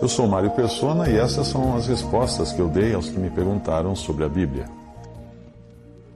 Eu 0.00 0.08
sou 0.08 0.26
Mário 0.28 0.50
Persona 0.50 1.08
e 1.08 1.16
essas 1.16 1.48
são 1.48 1.76
as 1.76 1.86
respostas 1.86 2.52
que 2.52 2.60
eu 2.60 2.68
dei 2.68 2.94
aos 2.94 3.08
que 3.08 3.18
me 3.18 3.30
perguntaram 3.30 3.96
sobre 3.96 4.24
a 4.24 4.28
Bíblia. 4.28 4.66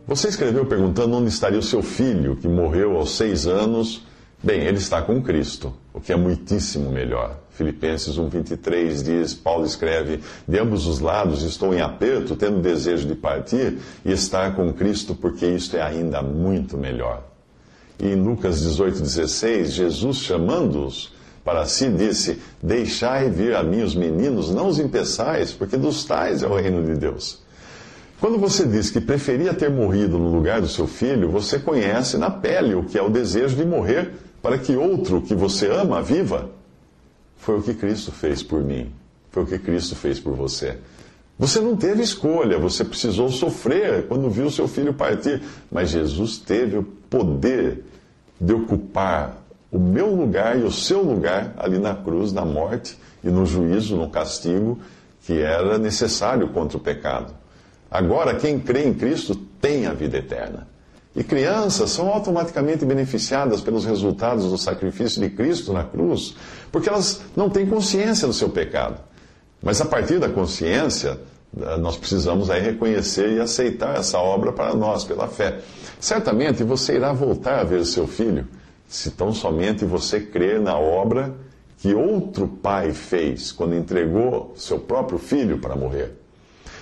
Você 0.06 0.28
escreveu 0.28 0.66
perguntando 0.66 1.16
onde 1.16 1.28
estaria 1.28 1.58
o 1.58 1.62
seu 1.62 1.82
filho, 1.82 2.36
que 2.36 2.46
morreu 2.48 2.96
aos 2.96 3.12
seis 3.16 3.46
anos. 3.46 4.04
Bem, 4.42 4.60
ele 4.60 4.78
está 4.78 5.00
com 5.02 5.22
Cristo, 5.22 5.72
o 5.94 6.00
que 6.00 6.12
é 6.12 6.16
muitíssimo 6.16 6.90
melhor. 6.90 7.36
Filipenses 7.50 8.16
1,23 8.16 9.02
diz: 9.02 9.34
Paulo 9.34 9.64
escreve: 9.64 10.20
De 10.48 10.58
ambos 10.58 10.86
os 10.86 11.00
lados 11.00 11.42
estou 11.42 11.74
em 11.74 11.80
aperto, 11.80 12.36
tendo 12.36 12.60
desejo 12.60 13.06
de 13.06 13.14
partir 13.14 13.78
e 14.04 14.12
estar 14.12 14.54
com 14.54 14.72
Cristo, 14.72 15.14
porque 15.14 15.46
isto 15.46 15.76
é 15.76 15.82
ainda 15.82 16.22
muito 16.22 16.76
melhor. 16.76 17.22
E 17.98 18.08
em 18.08 18.14
Lucas 18.14 18.64
18,16, 18.64 19.66
Jesus 19.66 20.18
chamando-os 20.18 21.12
para 21.44 21.66
si 21.66 21.88
disse: 21.88 22.40
Deixai 22.62 23.30
vir 23.30 23.54
a 23.54 23.62
mim 23.62 23.82
os 23.82 23.94
meninos, 23.94 24.52
não 24.52 24.68
os 24.68 24.78
impeçais, 24.78 25.52
porque 25.52 25.76
dos 25.76 26.04
tais 26.04 26.42
é 26.42 26.46
o 26.46 26.54
reino 26.54 26.84
de 26.84 26.94
Deus. 26.94 27.40
Quando 28.20 28.38
você 28.38 28.66
diz 28.66 28.90
que 28.90 29.00
preferia 29.00 29.54
ter 29.54 29.70
morrido 29.70 30.18
no 30.18 30.30
lugar 30.30 30.60
do 30.60 30.68
seu 30.68 30.86
filho, 30.86 31.30
você 31.30 31.58
conhece 31.58 32.18
na 32.18 32.30
pele 32.30 32.74
o 32.74 32.84
que 32.84 32.98
é 32.98 33.02
o 33.02 33.08
desejo 33.08 33.56
de 33.56 33.64
morrer 33.64 34.12
para 34.42 34.58
que 34.58 34.76
outro 34.76 35.22
que 35.22 35.34
você 35.34 35.68
ama 35.68 36.02
viva. 36.02 36.50
Foi 37.38 37.58
o 37.58 37.62
que 37.62 37.72
Cristo 37.72 38.12
fez 38.12 38.42
por 38.42 38.62
mim. 38.62 38.92
Foi 39.30 39.44
o 39.44 39.46
que 39.46 39.58
Cristo 39.58 39.96
fez 39.96 40.20
por 40.20 40.34
você. 40.34 40.76
Você 41.38 41.58
não 41.60 41.74
teve 41.74 42.02
escolha, 42.02 42.58
você 42.58 42.84
precisou 42.84 43.30
sofrer 43.30 44.06
quando 44.06 44.28
viu 44.28 44.50
seu 44.50 44.68
filho 44.68 44.92
partir. 44.92 45.40
Mas 45.72 45.88
Jesus 45.88 46.36
teve 46.36 46.76
o 46.76 46.82
poder 46.82 47.82
de 48.38 48.52
ocupar 48.52 49.39
o 49.70 49.78
meu 49.78 50.14
lugar 50.14 50.58
e 50.58 50.62
o 50.62 50.72
seu 50.72 51.02
lugar 51.02 51.54
ali 51.56 51.78
na 51.78 51.94
cruz, 51.94 52.32
na 52.32 52.44
morte 52.44 52.98
e 53.22 53.28
no 53.28 53.46
juízo, 53.46 53.96
no 53.96 54.10
castigo 54.10 54.78
que 55.24 55.40
era 55.40 55.78
necessário 55.78 56.48
contra 56.48 56.76
o 56.76 56.80
pecado. 56.80 57.32
Agora, 57.90 58.34
quem 58.34 58.58
crê 58.58 58.84
em 58.84 58.94
Cristo 58.94 59.34
tem 59.34 59.86
a 59.86 59.92
vida 59.92 60.16
eterna. 60.16 60.66
E 61.14 61.24
crianças 61.24 61.90
são 61.90 62.08
automaticamente 62.08 62.84
beneficiadas 62.84 63.60
pelos 63.60 63.84
resultados 63.84 64.48
do 64.48 64.56
sacrifício 64.56 65.20
de 65.20 65.28
Cristo 65.28 65.72
na 65.72 65.84
cruz, 65.84 66.36
porque 66.70 66.88
elas 66.88 67.20
não 67.36 67.50
têm 67.50 67.66
consciência 67.66 68.28
do 68.28 68.32
seu 68.32 68.48
pecado. 68.48 69.00
Mas 69.60 69.80
a 69.80 69.84
partir 69.84 70.20
da 70.20 70.28
consciência, 70.28 71.18
eh, 71.60 71.76
nós 71.78 71.96
precisamos 71.96 72.48
aí 72.48 72.60
reconhecer 72.60 73.32
e 73.32 73.40
aceitar 73.40 73.96
essa 73.96 74.18
obra 74.18 74.52
para 74.52 74.72
nós, 74.74 75.02
pela 75.02 75.26
fé. 75.26 75.58
Certamente 75.98 76.62
você 76.62 76.94
irá 76.94 77.12
voltar 77.12 77.58
a 77.58 77.64
ver 77.64 77.84
seu 77.84 78.06
filho, 78.06 78.46
se 78.90 79.12
tão 79.12 79.32
somente 79.32 79.84
você 79.84 80.18
crer 80.18 80.60
na 80.60 80.76
obra 80.76 81.32
que 81.78 81.94
outro 81.94 82.48
pai 82.48 82.92
fez 82.92 83.52
quando 83.52 83.76
entregou 83.76 84.52
seu 84.56 84.80
próprio 84.80 85.16
filho 85.16 85.58
para 85.58 85.76
morrer. 85.76 86.18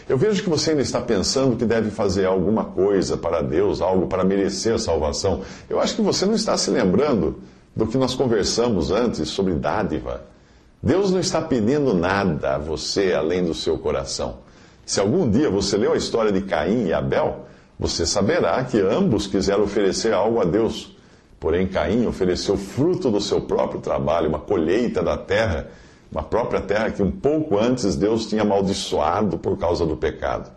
Eu 0.08 0.16
vejo 0.16 0.42
que 0.42 0.48
você 0.48 0.70
ainda 0.70 0.80
está 0.80 1.02
pensando 1.02 1.54
que 1.54 1.66
deve 1.66 1.91
fazer 1.91 2.24
alguma 2.24 2.64
coisa 2.64 3.18
para 3.18 3.42
Deus, 3.42 3.82
algo 3.82 4.06
para 4.06 4.24
merecer 4.24 4.74
a 4.74 4.78
salvação. 4.78 5.42
Eu 5.68 5.78
acho 5.78 5.94
que 5.94 6.00
você 6.00 6.24
não 6.24 6.32
está 6.32 6.56
se 6.56 6.70
lembrando 6.70 7.41
do 7.76 7.86
que 7.86 7.98
nós 7.98 8.14
conversamos 8.14 8.91
antes 8.91 9.28
sobre 9.28 9.52
dádiva. 9.52 10.22
Deus 10.82 11.10
não 11.10 11.20
está 11.20 11.42
pedindo 11.42 11.92
nada 11.92 12.54
a 12.54 12.58
você 12.58 13.12
além 13.12 13.44
do 13.44 13.52
seu 13.52 13.76
coração. 13.76 14.38
Se 14.86 14.98
algum 14.98 15.30
dia 15.30 15.50
você 15.50 15.76
leu 15.76 15.92
a 15.92 15.98
história 15.98 16.32
de 16.32 16.41
Caim 16.41 16.86
e 16.86 16.92
Abel, 16.94 17.44
você 17.78 18.06
saberá 18.06 18.64
que 18.64 18.80
ambos 18.80 19.26
quiseram 19.26 19.64
oferecer 19.64 20.14
algo 20.14 20.41
a 20.41 20.44
Deus. 20.47 20.97
Porém, 21.41 21.66
Caim 21.66 22.06
ofereceu 22.06 22.56
fruto 22.56 23.10
do 23.10 23.21
seu 23.21 23.41
próprio 23.41 23.81
trabalho, 23.81 24.28
uma 24.28 24.41
colheita 24.41 25.03
da 25.03 25.16
terra 25.16 25.69
uma 26.10 26.22
própria 26.22 26.60
terra 26.60 26.91
que 26.91 27.03
um 27.03 27.10
pouco 27.10 27.59
antes 27.59 27.94
Deus 27.94 28.26
tinha 28.26 28.43
amaldiçoado 28.43 29.38
por 29.38 29.59
causa 29.59 29.84
do 29.84 29.97
pecado. 29.97 30.50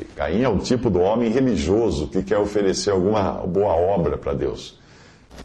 E 0.00 0.04
Caim 0.04 0.42
é 0.42 0.48
o 0.48 0.58
tipo 0.58 0.90
do 0.90 1.00
homem 1.00 1.30
religioso 1.30 2.08
que 2.08 2.22
quer 2.22 2.38
oferecer 2.38 2.90
alguma 2.90 3.32
boa 3.46 3.74
obra 3.74 4.16
para 4.16 4.34
Deus. 4.34 4.78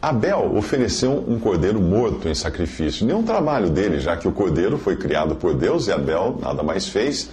Abel 0.02 0.52
ofereceu 0.56 1.24
um 1.26 1.38
cordeiro 1.38 1.80
morto 1.80 2.28
em 2.28 2.34
sacrifício, 2.34 3.06
nenhum 3.06 3.22
trabalho 3.22 3.70
dele, 3.70 4.00
já 4.00 4.16
que 4.16 4.28
o 4.28 4.32
cordeiro 4.32 4.76
foi 4.76 4.96
criado 4.96 5.36
por 5.36 5.54
Deus 5.54 5.86
e 5.86 5.92
Abel 5.92 6.38
nada 6.40 6.62
mais 6.62 6.88
fez 6.88 7.30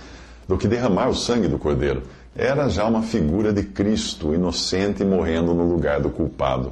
do 0.48 0.58
que 0.58 0.68
derramar 0.68 1.10
o 1.10 1.16
sangue 1.16 1.48
do 1.48 1.58
cordeiro. 1.58 2.04
Era 2.36 2.70
já 2.70 2.86
uma 2.86 3.02
figura 3.02 3.52
de 3.52 3.64
Cristo, 3.64 4.34
inocente, 4.34 5.04
morrendo 5.04 5.54
no 5.54 5.68
lugar 5.68 6.00
do 6.00 6.10
culpado. 6.10 6.72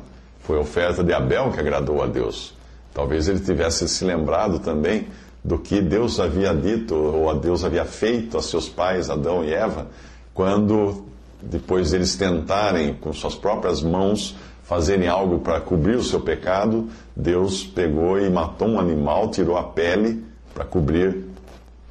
Foi 0.50 0.58
a 0.58 0.62
oferta 0.62 1.04
de 1.04 1.14
Abel 1.14 1.52
que 1.52 1.60
agradou 1.60 2.02
a 2.02 2.08
Deus. 2.08 2.56
Talvez 2.92 3.28
ele 3.28 3.40
tivesse 3.40 3.88
se 3.88 4.04
lembrado 4.04 4.58
também 4.58 5.08
do 5.44 5.60
que 5.60 5.80
Deus 5.80 6.20
havia 6.20 6.56
dito 6.56 6.96
ou 6.96 7.30
a 7.30 7.36
Deus 7.36 7.64
havia 7.64 7.86
feito 7.86 8.36
a 8.36 8.42
seus 8.42 8.68
pais, 8.68 9.12
Adão 9.12 9.46
e 9.46 9.54
Eva, 9.54 9.86
quando 10.34 11.06
depois 11.40 11.94
eles 11.94 12.16
tentarem 12.16 12.96
com 12.96 13.14
suas 13.14 13.36
próprias 13.36 13.84
mãos 13.84 14.36
fazerem 14.64 15.08
algo 15.08 15.38
para 15.38 15.62
cobrir 15.62 15.98
o 15.98 16.04
seu 16.04 16.20
pecado, 16.20 16.88
Deus 17.16 17.64
pegou 17.64 18.20
e 18.20 18.28
matou 18.28 18.70
um 18.70 18.80
animal, 18.80 19.30
tirou 19.30 19.56
a 19.56 19.62
pele 19.62 20.26
para 20.52 20.66
cobrir 20.66 21.26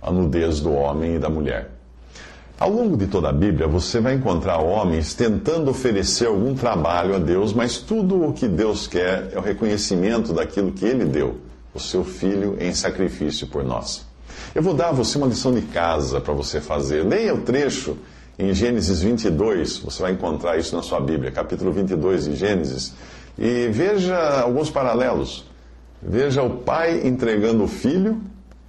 a 0.03 0.11
nudez 0.11 0.59
do 0.59 0.73
homem 0.73 1.15
e 1.15 1.19
da 1.21 1.31
mulher. 1.31 1.78
Ao 2.59 2.69
longo 2.69 2.97
de 2.97 3.07
toda 3.07 3.29
a 3.29 3.33
Bíblia, 3.33 3.69
você 3.69 4.01
vai 4.01 4.15
encontrar 4.15 4.59
homens 4.59 5.15
tentando 5.15 5.71
oferecer 5.71 6.27
algum 6.27 6.57
trabalho 6.57 7.15
a 7.15 7.19
Deus, 7.19 7.53
mas 7.53 7.79
tudo 7.79 8.25
o 8.27 8.33
que 8.33 8.49
Deus 8.49 8.89
quer 8.89 9.29
é 9.33 9.39
o 9.39 9.41
reconhecimento 9.41 10.33
daquilo 10.33 10.73
que 10.73 10.85
ele 10.85 11.05
deu 11.05 11.39
o 11.73 11.79
seu 11.79 12.03
filho 12.03 12.57
em 12.59 12.75
sacrifício 12.75 13.47
por 13.47 13.63
nós. 13.63 14.05
Eu 14.53 14.61
vou 14.61 14.75
dar 14.75 14.89
a 14.89 14.93
você 14.93 15.19
uma 15.19 15.29
lição 15.29 15.55
de 15.55 15.63
casa 15.63 16.21
para 16.21 16.35
você 16.35 16.61
fazer. 16.61 17.05
Leia 17.05 17.33
o 17.33 17.43
trecho 17.43 17.97
em 18.37 18.53
Gênesis 18.53 19.03
22, 19.03 19.79
você 19.79 20.03
vai 20.03 20.13
encontrar 20.13 20.59
isso 20.59 20.75
na 20.75 20.83
sua 20.83 20.99
Bíblia, 20.99 21.31
capítulo 21.31 21.71
22 21.71 22.25
de 22.25 22.35
Gênesis, 22.35 22.93
e 23.39 23.69
veja 23.69 24.41
alguns 24.41 24.69
paralelos. 24.69 25.45
Veja 26.03 26.43
o 26.43 26.51
pai 26.51 27.07
entregando 27.07 27.63
o 27.63 27.69
filho, 27.69 28.21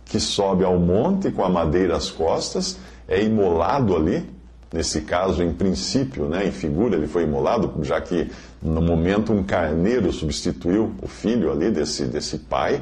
que 0.06 0.20
sobe 0.20 0.64
ao 0.64 0.78
monte 0.78 1.32
com 1.32 1.44
a 1.44 1.50
madeira 1.50 1.96
às 1.96 2.12
costas, 2.12 2.78
é 3.10 3.24
imolado 3.24 3.96
ali, 3.96 4.24
nesse 4.72 5.02
caso, 5.02 5.42
em 5.42 5.52
princípio, 5.52 6.26
né, 6.26 6.46
em 6.46 6.52
figura, 6.52 6.96
ele 6.96 7.08
foi 7.08 7.24
imolado, 7.24 7.74
já 7.82 8.00
que 8.00 8.30
no 8.62 8.82
momento 8.82 9.34
um 9.34 9.44
carneiro 9.44 10.12
substituiu 10.14 10.94
o 11.02 11.08
filho 11.08 11.52
ali 11.52 11.72
desse, 11.72 12.06
desse 12.06 12.38
pai. 12.38 12.82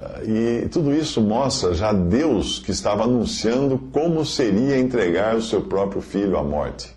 Ah, 0.00 0.20
e 0.22 0.68
tudo 0.70 0.94
isso 0.94 1.20
mostra 1.22 1.72
já 1.72 1.92
Deus 1.94 2.58
que 2.58 2.70
estava 2.70 3.04
anunciando 3.04 3.78
como 3.90 4.24
seria 4.26 4.78
entregar 4.78 5.34
o 5.34 5.42
seu 5.42 5.62
próprio 5.62 6.02
filho 6.02 6.36
à 6.36 6.42
morte. 6.42 6.94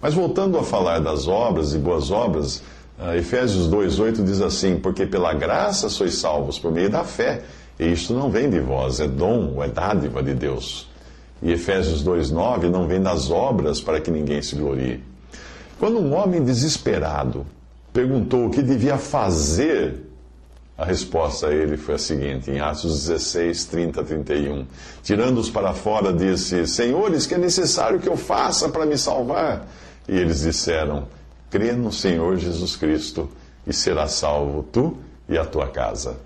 Mas 0.00 0.14
voltando 0.14 0.58
a 0.58 0.62
falar 0.62 1.00
das 1.00 1.28
obras 1.28 1.74
e 1.74 1.78
boas 1.78 2.10
obras, 2.10 2.62
ah, 2.98 3.14
Efésios 3.14 3.68
2,8 3.68 4.24
diz 4.24 4.40
assim: 4.40 4.76
Porque 4.76 5.04
pela 5.04 5.34
graça 5.34 5.90
sois 5.90 6.14
salvos 6.14 6.58
por 6.58 6.72
meio 6.72 6.88
da 6.88 7.04
fé, 7.04 7.42
e 7.78 7.92
isto 7.92 8.14
não 8.14 8.30
vem 8.30 8.48
de 8.48 8.60
vós, 8.60 8.98
é 8.98 9.06
dom, 9.06 9.62
é 9.62 9.68
dádiva 9.68 10.22
de 10.22 10.32
Deus. 10.32 10.88
E 11.42 11.52
Efésios 11.52 12.04
2,9 12.04 12.70
não 12.70 12.86
vem 12.86 13.00
das 13.00 13.30
obras 13.30 13.80
para 13.80 14.00
que 14.00 14.10
ninguém 14.10 14.40
se 14.40 14.56
glorie. 14.56 15.02
Quando 15.78 15.98
um 15.98 16.14
homem 16.14 16.42
desesperado 16.42 17.46
perguntou 17.92 18.46
o 18.46 18.50
que 18.50 18.62
devia 18.62 18.96
fazer, 18.96 20.06
a 20.78 20.84
resposta 20.84 21.48
a 21.48 21.54
ele 21.54 21.76
foi 21.76 21.94
a 21.94 21.98
seguinte, 21.98 22.50
em 22.50 22.60
Atos 22.60 23.06
16, 23.06 23.64
30 23.66 24.00
a 24.00 24.04
31. 24.04 24.66
Tirando-os 25.02 25.48
para 25.48 25.72
fora, 25.72 26.12
disse: 26.12 26.66
Senhores, 26.66 27.26
que 27.26 27.34
é 27.34 27.38
necessário 27.38 27.98
que 27.98 28.08
eu 28.08 28.16
faça 28.16 28.68
para 28.68 28.84
me 28.84 28.98
salvar? 28.98 29.66
E 30.08 30.16
eles 30.16 30.42
disseram: 30.42 31.08
Crê 31.50 31.72
no 31.72 31.92
Senhor 31.92 32.36
Jesus 32.36 32.76
Cristo 32.76 33.30
e 33.66 33.72
serás 33.72 34.12
salvo 34.12 34.62
tu 34.62 34.96
e 35.28 35.38
a 35.38 35.44
tua 35.44 35.68
casa. 35.68 36.25